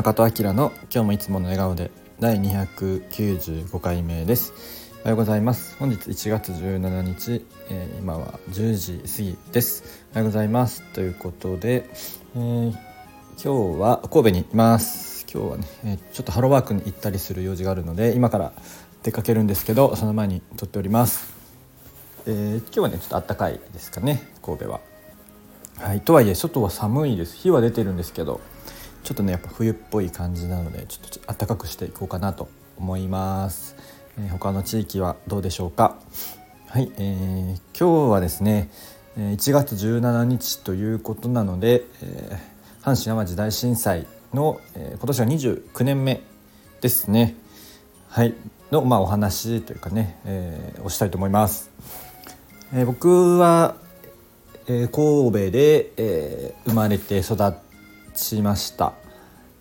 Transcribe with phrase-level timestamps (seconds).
[0.00, 1.90] 中戸明の今日もいつもの笑顔で
[2.20, 4.54] 第295回目です。
[5.00, 5.76] おはようございます。
[5.76, 10.06] 本日1月17日、えー、今は10時過ぎです。
[10.12, 10.82] おはようございます。
[10.94, 11.90] ということで、
[12.34, 15.26] えー、今日は神戸にいます。
[15.30, 18.54] 今日はね、えー、ちょっとハローワークに行ったりする用事があるので今から
[19.02, 21.30] 出かけるんですけどその前に撮っております。
[22.24, 24.80] えー、今日はねちょっと暖かいですかね神戸は。
[25.76, 27.36] はい、とはいえ外は寒いです。
[27.36, 28.40] 日は出てるんですけど
[29.02, 33.76] ちょっとねやっぱ冬っぽい感じなのでちょっと暖かくしていこうかなと思います、
[34.18, 35.98] えー、他の地域はどうでしょうか？
[36.68, 38.70] はい、えー、今日はですね
[39.16, 46.20] 1月17日ということなので、えー、阪神・淡路大震災の、えー、今年は29年目
[46.80, 47.34] ですね。
[48.08, 48.34] はい
[48.70, 51.70] の、まあ、お話というかね、えー、をしたいと思います、
[52.72, 53.76] えー、僕は
[54.66, 57.36] えー、神戸で、えー、生まれて育
[58.20, 58.94] ちました。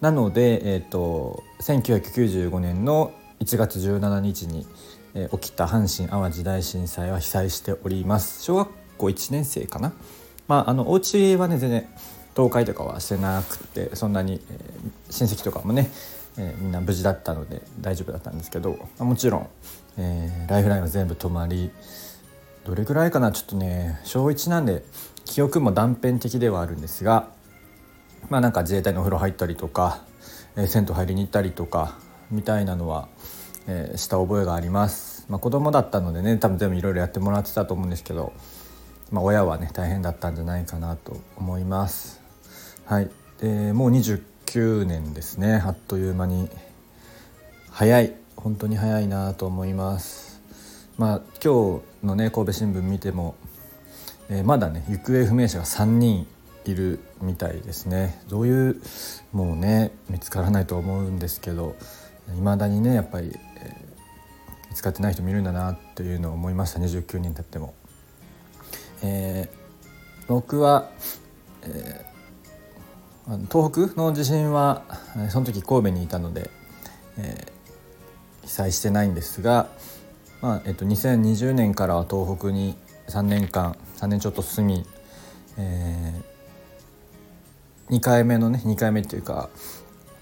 [0.00, 4.66] なので、えーと、1995年の1月17日に、
[5.14, 8.42] えー、起きた阪神・淡路大震災は被災しております。
[8.42, 9.92] 小学校1年生かな？
[10.46, 11.86] まああのお家はね全然
[12.36, 15.90] 倒壊とかはしてなくてそんなに、えー、親戚とかもね、
[16.36, 19.48] えー、みんな無事だったので大丈夫だったんですけど、ま、もちろん、
[19.98, 21.70] えー、ライフラインは全部止まり
[22.64, 23.32] どれぐらいかな？
[23.32, 24.84] ちょっとね小1なんで
[25.24, 27.28] 記憶も断片的ではあるんですが
[28.30, 30.04] まあなんか自衛隊のお風呂入ったりとか、
[30.56, 31.98] えー、銭湯入りに行ったりとか
[32.30, 33.08] みたいなのは、
[33.66, 35.26] えー、した覚えがあります。
[35.28, 38.32] まあ、子供だったのでね多分全部いろいろやってもらってたと思うんですけど、
[39.10, 42.20] まあ、親はね大変だったんじゃないかなと思います。
[42.84, 46.48] はいでもう29年ですねあっという間に
[47.70, 50.40] 早い本当に早いなと思います。
[50.96, 53.36] まあ、今日のね神戸新聞見ても、
[54.28, 56.26] えー、まだね行方不明者が3人
[56.70, 58.80] いるみたいですねどういう
[59.32, 61.76] もうね見つからないと思うんですけど
[62.36, 67.74] いまだにねやっぱり、えー、見つかってない人もいるんだなというのを思いました29人経っても。
[69.02, 70.90] えー、僕は、
[71.62, 74.82] えー、東北の地震は
[75.30, 76.50] その時神戸にいたので、
[77.16, 79.68] えー、被災してないんですが、
[80.40, 82.76] まあえっと、2020年からは東北に
[83.08, 84.86] 3年間3年ちょっと住み、
[85.56, 86.37] えー、
[87.90, 89.48] 2回目のね2回目っていうか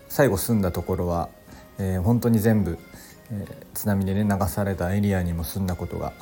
[0.08, 1.28] 最後住んだところは、
[1.78, 2.78] えー、本当に全部、
[3.30, 6.12] えー、津波でね流されたエリアにも住んだことが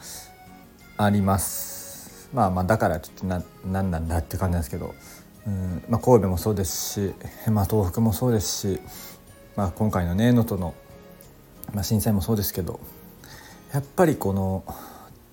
[0.97, 2.31] あります。
[2.33, 4.95] まあまあだからちょっとな何なんだって感じなんですけど、
[5.47, 7.15] うんまあ、神戸もそうですし、
[7.51, 8.81] まあ、東北もそうですし、
[9.57, 10.75] まあ、今回のね能登の、
[11.73, 12.81] まあ、震災もそうですけど
[13.73, 14.65] やっぱりこの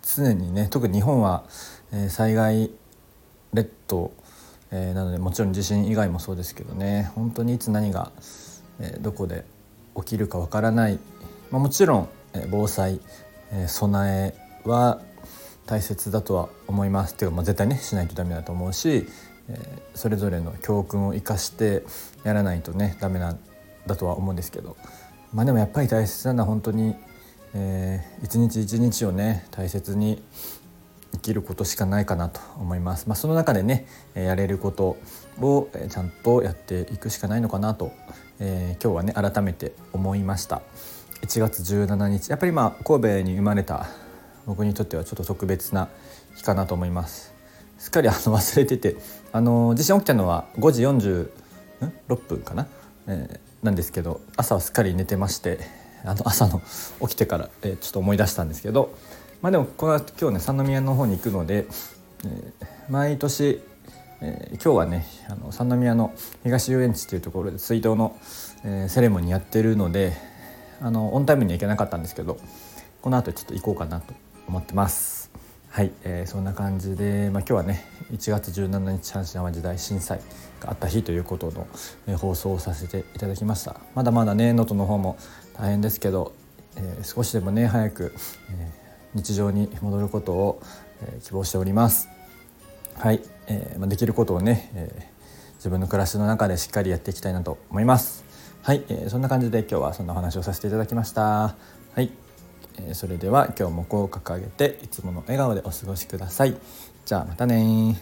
[0.04, 1.44] 常にね特に日本は、
[1.92, 2.72] えー、災害
[3.54, 4.12] 列島、
[4.72, 7.12] えー、なのでもちろん地震以外もそうですけどね。
[7.16, 8.12] 本当にいつ何が、
[8.80, 9.46] えー、どこで
[9.96, 11.00] 起きるかわからない、
[11.50, 13.00] まあ、もちろん、えー、防災、
[13.52, 15.02] え、備えは
[15.66, 17.14] 大切だとは思います。
[17.14, 19.08] っていうか、まあ、絶対ねしないとダメだと思うし、
[19.50, 19.60] え、
[19.94, 21.84] それぞれの教訓を生かして
[22.24, 23.40] やらないとねダメなん
[23.86, 24.78] だとは思うんですけど。
[25.34, 26.96] まあでもやっぱり大切なのは本当に
[27.54, 30.24] えー、一日一日をね大切に
[31.14, 33.08] 生きることしかないかなと思います。
[33.08, 34.98] まあ、その中でねやれること
[35.40, 37.92] をちゃんとやっていくしかないのかなと、
[38.40, 40.62] えー、今日はね改めて思いました。
[41.22, 43.88] 1月17日やっぱりまあ神戸に生まれた
[44.46, 45.90] 僕にとってはちょっと特別な
[46.36, 47.34] 日かなと思います。
[47.78, 48.96] すっかりあの忘れてて
[49.32, 52.68] あの地震起きたのは5時46分かな、
[53.08, 55.60] えー、なんですけど朝はすっかり寝てまして
[56.06, 56.62] あの朝の
[57.02, 58.96] 起きてから、えー、ちょっと思い出したんですけど
[59.42, 61.66] まあでもこれは今日ね三宮の方に行くので、
[62.26, 62.52] えー、
[62.90, 63.60] 毎年、
[64.22, 66.14] えー、今日はねあの三宮の
[66.44, 68.16] 東遊園地っていうところで追悼の、
[68.64, 70.14] えー、セレモニーやってるので
[70.80, 72.38] あのオンタイムには行けなかったんですけど
[73.02, 74.14] この後ちょっと行こうかなと
[74.48, 75.32] 思ってます。
[75.70, 80.20] はい、えー、そんな感じで、まあ、今日はね1月17日阪神・淡路大震災
[80.60, 81.66] があった日ということの、
[82.08, 85.18] えー、放送をさせていただきましたまだまだね能登の方も
[85.58, 86.34] 大変ですけど、
[86.76, 88.14] えー、少しでもね早く、
[88.50, 88.81] えー、
[89.14, 90.62] 日常に戻ることを、
[91.02, 92.10] え、希望しております。
[92.96, 98.24] はい、えーま、できることをね、えー、自分の暮らしの中でしっかりやっていきたいなと思います。
[98.62, 101.22] はい、えー、そんな感じで今日はそんなお話をさせていただきました。
[101.24, 101.56] は
[101.98, 102.12] い。
[102.78, 106.56] えそれでは今日もこう掲げていつもの笑顔でお過ごしください。
[107.06, 108.02] じゃあまたね